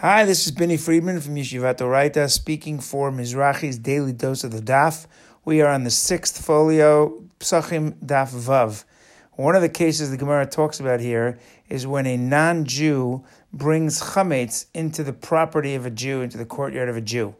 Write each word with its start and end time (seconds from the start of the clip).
Hi, 0.00 0.24
this 0.24 0.46
is 0.46 0.52
Binny 0.52 0.76
Freedman 0.76 1.20
from 1.20 1.34
Yeshivat 1.34 1.78
Orayta 1.78 2.30
speaking 2.30 2.78
for 2.78 3.10
Mizrachi's 3.10 3.78
Daily 3.78 4.12
Dose 4.12 4.44
of 4.44 4.52
the 4.52 4.60
Daf. 4.60 5.08
We 5.44 5.60
are 5.60 5.72
on 5.72 5.82
the 5.82 5.90
sixth 5.90 6.40
folio, 6.40 7.24
Psachim 7.40 7.94
Daf 7.94 8.32
Vav. 8.32 8.84
One 9.32 9.56
of 9.56 9.62
the 9.62 9.68
cases 9.68 10.12
the 10.12 10.16
Gemara 10.16 10.46
talks 10.46 10.78
about 10.78 11.00
here 11.00 11.36
is 11.68 11.84
when 11.84 12.06
a 12.06 12.16
non-Jew 12.16 13.24
brings 13.52 14.00
chametz 14.00 14.66
into 14.72 15.02
the 15.02 15.12
property 15.12 15.74
of 15.74 15.84
a 15.84 15.90
Jew, 15.90 16.20
into 16.20 16.38
the 16.38 16.46
courtyard 16.46 16.88
of 16.88 16.96
a 16.96 17.00
Jew. 17.00 17.34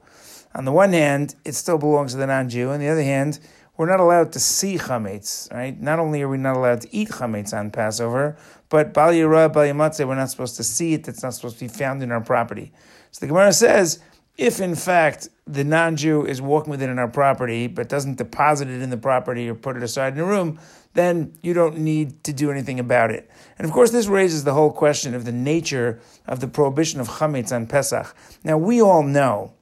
On 0.53 0.65
the 0.65 0.73
one 0.73 0.93
hand, 0.93 1.37
it 1.45 1.55
still 1.55 1.79
belongs 1.79 2.11
to 2.11 2.19
the 2.19 2.27
non-Jew. 2.27 2.71
On 2.71 2.81
the 2.81 2.89
other 2.89 3.05
hand, 3.05 3.39
we're 3.79 3.89
not 3.89 4.01
allowed 4.01 4.33
to 4.33 4.41
see 4.41 4.77
chametz, 4.77 5.51
right? 5.55 5.81
Not 5.81 6.01
only 6.01 6.21
are 6.21 6.29
we 6.29 6.37
not 6.37 6.57
allowed 6.57 6.83
to 6.83 6.95
eat 6.95 7.11
chametz 7.11 7.57
on 7.57 7.71
Passover, 7.71 8.37
but 8.69 8.93
bal 8.93 9.13
yirah, 9.13 9.51
bal 9.53 10.09
we're 10.09 10.15
not 10.17 10.31
supposed 10.31 10.57
to 10.57 10.65
see 10.65 10.95
it. 10.95 11.07
It's 11.07 11.23
not 11.23 11.33
supposed 11.33 11.59
to 11.61 11.65
be 11.65 11.69
found 11.69 12.03
in 12.03 12.11
our 12.11 12.21
property. 12.21 12.73
So 13.13 13.21
the 13.21 13.29
Gemara 13.29 13.53
says, 13.53 14.01
if 14.37 14.61
in 14.61 14.75
fact 14.75 15.29
the 15.47 15.63
non-Jew 15.63 16.27
is 16.27 16.43
walking 16.43 16.73
with 16.73 16.83
it 16.83 16.91
in 16.91 16.99
our 16.99 17.09
property, 17.09 17.69
but 17.69 17.89
doesn't 17.89 18.19
deposit 18.19 18.69
it 18.69 18.83
in 18.83 18.91
the 18.91 18.97
property 18.97 19.49
or 19.49 19.55
put 19.55 19.77
it 19.77 19.83
aside 19.85 20.15
in 20.15 20.19
a 20.19 20.25
room, 20.25 20.59
then 20.95 21.33
you 21.43 21.55
don't 21.55 21.79
need 21.79 22.25
to 22.25 22.33
do 22.33 22.51
anything 22.51 22.81
about 22.81 23.13
it. 23.13 23.31
And 23.59 23.65
of 23.65 23.73
course, 23.73 23.93
this 23.93 24.09
raises 24.09 24.43
the 24.43 24.55
whole 24.55 24.73
question 24.73 25.15
of 25.15 25.25
the 25.25 25.33
nature 25.33 26.01
of 26.27 26.41
the 26.41 26.49
prohibition 26.49 27.01
of 27.01 27.09
chametz 27.09 27.55
on 27.55 27.69
Pesach. 27.69 28.13
Now, 28.43 28.59
we 28.59 28.83
all 28.83 29.05
know 29.05 29.53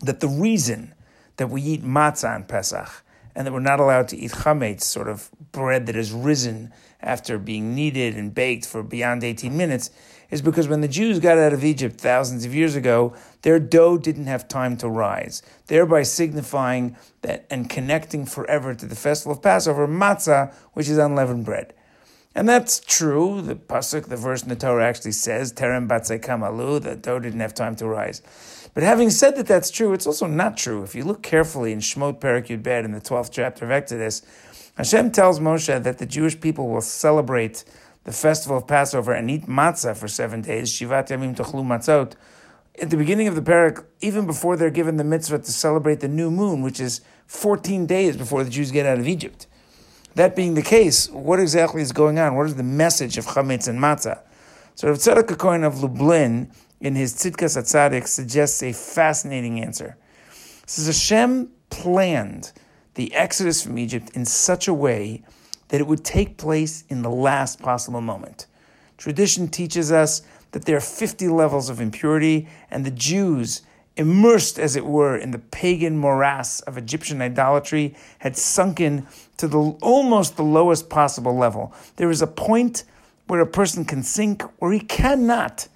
that 0.00 0.20
the 0.20 0.28
reason 0.28 0.94
that 1.36 1.50
we 1.50 1.60
eat 1.60 1.82
matzah 1.82 2.34
on 2.34 2.44
Pesach 2.44 3.01
and 3.34 3.46
that 3.46 3.52
we're 3.52 3.60
not 3.60 3.80
allowed 3.80 4.08
to 4.08 4.16
eat 4.16 4.32
chametz, 4.32 4.82
sort 4.82 5.08
of 5.08 5.30
bread 5.52 5.86
that 5.86 5.94
has 5.94 6.12
risen 6.12 6.72
after 7.00 7.38
being 7.38 7.74
kneaded 7.74 8.16
and 8.16 8.34
baked 8.34 8.66
for 8.66 8.82
beyond 8.82 9.24
18 9.24 9.56
minutes, 9.56 9.90
is 10.30 10.40
because 10.40 10.68
when 10.68 10.80
the 10.80 10.88
Jews 10.88 11.18
got 11.18 11.36
out 11.38 11.52
of 11.52 11.64
Egypt 11.64 12.00
thousands 12.00 12.44
of 12.44 12.54
years 12.54 12.74
ago, 12.74 13.14
their 13.42 13.58
dough 13.58 13.98
didn't 13.98 14.26
have 14.26 14.48
time 14.48 14.76
to 14.78 14.88
rise, 14.88 15.42
thereby 15.66 16.02
signifying 16.02 16.96
that 17.20 17.46
and 17.50 17.68
connecting 17.68 18.24
forever 18.24 18.74
to 18.74 18.86
the 18.86 18.96
festival 18.96 19.32
of 19.32 19.42
Passover, 19.42 19.86
matzah, 19.86 20.54
which 20.72 20.88
is 20.88 20.96
unleavened 20.96 21.44
bread. 21.44 21.74
And 22.34 22.48
that's 22.48 22.80
true. 22.80 23.42
The 23.42 23.54
pasuk, 23.54 24.06
the 24.08 24.16
verse 24.16 24.42
in 24.42 24.48
the 24.48 24.56
Torah 24.56 24.86
actually 24.86 25.12
says, 25.12 25.52
"Terem 25.52 25.86
kamalu," 25.88 26.82
the 26.82 26.96
dough 26.96 27.18
didn't 27.18 27.40
have 27.40 27.54
time 27.54 27.76
to 27.76 27.86
rise. 27.86 28.22
But 28.74 28.82
having 28.82 29.10
said 29.10 29.36
that 29.36 29.46
that's 29.46 29.70
true, 29.70 29.92
it's 29.92 30.06
also 30.06 30.26
not 30.26 30.56
true. 30.56 30.82
If 30.82 30.94
you 30.94 31.04
look 31.04 31.22
carefully 31.22 31.72
in 31.72 31.80
Shemot 31.80 32.20
Perek 32.20 32.46
Yud 32.46 32.62
Bet 32.62 32.86
in 32.86 32.92
the 32.92 33.00
12th 33.00 33.30
chapter 33.30 33.66
of 33.66 33.70
Exodus, 33.70 34.22
Hashem 34.76 35.10
tells 35.10 35.40
Moshe 35.40 35.82
that 35.82 35.98
the 35.98 36.06
Jewish 36.06 36.40
people 36.40 36.68
will 36.68 36.80
celebrate 36.80 37.64
the 38.04 38.12
festival 38.12 38.56
of 38.56 38.66
Passover 38.66 39.12
and 39.12 39.30
eat 39.30 39.46
matzah 39.46 39.94
for 39.94 40.08
seven 40.08 40.40
days, 40.40 40.72
Shivat 40.72 41.08
Yamim 41.08 41.36
Tochlu 41.36 41.62
Matzot, 41.62 42.14
at 42.80 42.88
the 42.88 42.96
beginning 42.96 43.28
of 43.28 43.34
the 43.34 43.42
perek, 43.42 43.84
even 44.00 44.26
before 44.26 44.56
they're 44.56 44.70
given 44.70 44.96
the 44.96 45.04
mitzvah 45.04 45.40
to 45.40 45.52
celebrate 45.52 46.00
the 46.00 46.08
new 46.08 46.30
moon, 46.30 46.62
which 46.62 46.80
is 46.80 47.02
14 47.26 47.84
days 47.84 48.16
before 48.16 48.42
the 48.42 48.50
Jews 48.50 48.70
get 48.70 48.86
out 48.86 48.98
of 48.98 49.06
Egypt. 49.06 49.46
That 50.14 50.36
being 50.36 50.54
the 50.54 50.62
case, 50.62 51.08
what 51.08 51.40
exactly 51.40 51.80
is 51.80 51.92
going 51.92 52.18
on? 52.18 52.34
What 52.36 52.46
is 52.46 52.56
the 52.56 52.62
message 52.62 53.16
of 53.16 53.26
chametz 53.26 53.68
and 53.68 53.78
matzah? 53.78 54.20
So 54.74 54.88
Rav 54.88 54.98
Tzadok 54.98 55.38
Cohen 55.38 55.64
of 55.64 55.82
Lublin 55.82 56.50
in 56.80 56.94
his 56.94 57.14
Tzidkas 57.14 57.56
Atzadik 57.56 58.06
suggests 58.06 58.62
a 58.62 58.72
fascinating 58.72 59.60
answer. 59.60 59.96
He 60.30 60.36
says 60.66 60.86
Hashem 60.86 61.50
planned 61.70 62.52
the 62.94 63.14
exodus 63.14 63.62
from 63.62 63.78
Egypt 63.78 64.10
in 64.14 64.24
such 64.24 64.68
a 64.68 64.74
way 64.74 65.22
that 65.68 65.80
it 65.80 65.86
would 65.86 66.04
take 66.04 66.36
place 66.36 66.84
in 66.88 67.02
the 67.02 67.10
last 67.10 67.60
possible 67.62 68.02
moment. 68.02 68.46
Tradition 68.98 69.48
teaches 69.48 69.90
us 69.90 70.22
that 70.50 70.66
there 70.66 70.76
are 70.76 70.80
50 70.80 71.28
levels 71.28 71.70
of 71.70 71.80
impurity, 71.80 72.46
and 72.70 72.84
the 72.84 72.90
Jews, 72.90 73.62
immersed 73.96 74.58
as 74.58 74.76
it 74.76 74.86
were 74.86 75.16
in 75.16 75.30
the 75.30 75.38
pagan 75.38 75.98
morass 75.98 76.60
of 76.60 76.78
Egyptian 76.78 77.20
idolatry, 77.20 77.94
had 78.18 78.36
sunken 78.36 79.06
to 79.36 79.46
the 79.46 79.58
almost 79.82 80.36
the 80.36 80.42
lowest 80.42 80.88
possible 80.88 81.36
level. 81.36 81.74
There 81.96 82.10
is 82.10 82.22
a 82.22 82.26
point 82.26 82.84
where 83.26 83.40
a 83.40 83.46
person 83.46 83.84
can 83.84 84.02
sink 84.02 84.42
where 84.58 84.72
he 84.72 84.80
cannot 84.80 85.68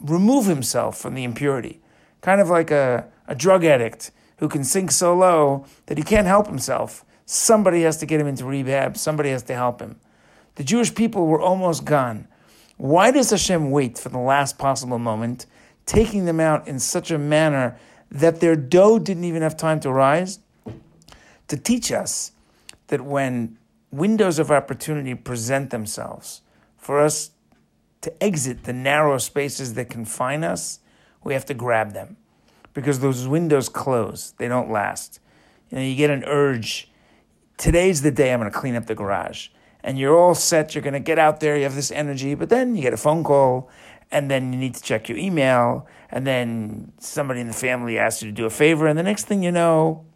remove 0.00 0.46
himself 0.46 0.98
from 0.98 1.14
the 1.14 1.24
impurity. 1.24 1.80
Kind 2.20 2.40
of 2.40 2.48
like 2.48 2.70
a, 2.70 3.06
a 3.26 3.34
drug 3.34 3.64
addict 3.64 4.10
who 4.38 4.48
can 4.48 4.64
sink 4.64 4.90
so 4.90 5.16
low 5.16 5.66
that 5.86 5.98
he 5.98 6.04
can't 6.04 6.26
help 6.26 6.46
himself. 6.46 7.04
Somebody 7.26 7.82
has 7.82 7.96
to 7.98 8.06
get 8.06 8.20
him 8.20 8.26
into 8.26 8.44
rehab, 8.44 8.96
somebody 8.96 9.30
has 9.30 9.42
to 9.44 9.54
help 9.54 9.80
him. 9.80 9.98
The 10.54 10.64
Jewish 10.64 10.94
people 10.94 11.26
were 11.26 11.40
almost 11.40 11.84
gone. 11.84 12.26
Why 12.76 13.10
does 13.10 13.30
Hashem 13.30 13.70
wait 13.70 13.98
for 13.98 14.08
the 14.08 14.18
last 14.18 14.56
possible 14.58 14.98
moment, 14.98 15.46
taking 15.88 16.26
them 16.26 16.38
out 16.38 16.68
in 16.68 16.78
such 16.78 17.10
a 17.10 17.16
manner 17.16 17.78
that 18.10 18.40
their 18.40 18.54
dough 18.54 18.98
didn't 18.98 19.24
even 19.24 19.40
have 19.40 19.56
time 19.56 19.80
to 19.80 19.90
rise? 19.90 20.38
To 21.48 21.56
teach 21.56 21.90
us 21.90 22.32
that 22.88 23.00
when 23.00 23.56
windows 23.90 24.38
of 24.38 24.50
opportunity 24.50 25.14
present 25.14 25.70
themselves 25.70 26.42
for 26.76 27.00
us 27.00 27.30
to 28.02 28.22
exit 28.22 28.64
the 28.64 28.72
narrow 28.74 29.16
spaces 29.16 29.72
that 29.74 29.88
confine 29.88 30.44
us, 30.44 30.80
we 31.24 31.32
have 31.32 31.46
to 31.46 31.54
grab 31.54 31.94
them 31.94 32.18
because 32.74 33.00
those 33.00 33.26
windows 33.26 33.70
close. 33.70 34.32
They 34.32 34.46
don't 34.46 34.70
last. 34.70 35.20
You 35.70 35.78
know, 35.78 35.84
you 35.84 35.96
get 35.96 36.10
an 36.10 36.22
urge. 36.24 36.90
Today's 37.56 38.02
the 38.02 38.10
day 38.10 38.32
I'm 38.32 38.40
going 38.40 38.52
to 38.52 38.56
clean 38.56 38.76
up 38.76 38.86
the 38.86 38.94
garage. 38.94 39.48
And 39.82 39.98
you're 39.98 40.16
all 40.16 40.34
set. 40.34 40.74
You're 40.74 40.82
going 40.82 40.92
to 40.92 41.00
get 41.00 41.18
out 41.18 41.40
there. 41.40 41.56
You 41.56 41.62
have 41.62 41.74
this 41.74 41.90
energy. 41.90 42.34
But 42.34 42.50
then 42.50 42.76
you 42.76 42.82
get 42.82 42.92
a 42.92 42.98
phone 42.98 43.24
call. 43.24 43.70
And 44.10 44.30
then 44.30 44.52
you 44.52 44.58
need 44.58 44.74
to 44.74 44.82
check 44.82 45.08
your 45.08 45.18
email. 45.18 45.86
And 46.10 46.26
then 46.26 46.92
somebody 46.98 47.40
in 47.40 47.46
the 47.46 47.52
family 47.52 47.98
asks 47.98 48.22
you 48.22 48.30
to 48.30 48.34
do 48.34 48.46
a 48.46 48.50
favor. 48.50 48.86
And 48.86 48.98
the 48.98 49.02
next 49.02 49.26
thing 49.26 49.42
you 49.42 49.52
know, 49.52 50.06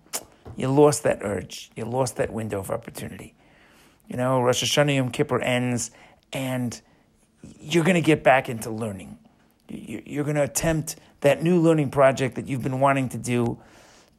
you 0.56 0.69
lost 0.69 1.03
that 1.03 1.19
urge. 1.22 1.70
You 1.76 1.84
lost 1.84 2.16
that 2.16 2.32
window 2.32 2.60
of 2.60 2.70
opportunity. 2.70 3.34
You 4.08 4.16
know, 4.16 4.42
Rosh 4.42 4.62
Hashanah 4.64 4.97
Yom 4.97 5.10
Kippur 5.10 5.41
ends. 5.41 5.91
And 6.32 6.81
you're 7.60 7.84
going 7.84 7.94
to 7.94 8.00
get 8.00 8.22
back 8.22 8.48
into 8.48 8.70
learning. 8.70 9.19
You're 9.69 10.25
going 10.25 10.36
to 10.36 10.42
attempt 10.42 10.97
that 11.20 11.42
new 11.42 11.60
learning 11.60 11.91
project 11.91 12.34
that 12.36 12.47
you've 12.47 12.62
been 12.62 12.81
wanting 12.81 13.08
to 13.10 13.19
do. 13.19 13.58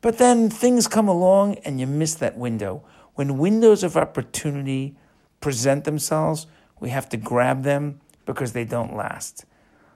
But 0.02 0.18
then 0.18 0.50
things 0.50 0.88
come 0.88 1.08
along 1.08 1.56
and 1.66 1.80
you 1.80 1.88
miss 1.88 2.16
that 2.16 2.38
window. 2.38 2.84
When 3.16 3.38
windows 3.38 3.84
of 3.84 3.96
opportunity 3.96 4.98
present 5.40 5.84
themselves, 5.84 6.48
we 6.80 6.90
have 6.90 7.08
to 7.10 7.18
grab 7.18 7.64
them 7.64 8.02
because 8.26 8.54
they 8.54 8.66
don't 8.66 8.96
last. 8.96 9.46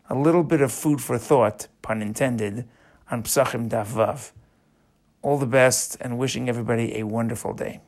A 0.10 0.16
little 0.16 0.44
bit 0.44 0.62
of 0.62 0.72
food 0.72 1.02
for 1.02 1.18
thought, 1.18 1.68
pun 1.82 2.02
intended, 2.02 2.68
on 3.12 3.24
Psachim 3.24 3.68
Daf 3.68 3.88
Vav. 3.88 4.32
All 5.22 5.38
the 5.38 5.46
best 5.46 5.98
and 6.00 6.18
wishing 6.18 6.48
everybody 6.48 6.98
a 6.98 7.04
wonderful 7.04 7.54
day. 7.54 7.82